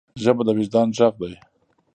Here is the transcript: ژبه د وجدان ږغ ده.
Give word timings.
ژبه 0.21 0.41
د 0.45 0.49
وجدان 0.57 0.87
ږغ 0.97 1.13
ده. 1.21 1.29